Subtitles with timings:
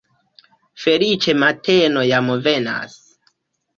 [0.85, 2.97] Feliĉe mateno jam venas!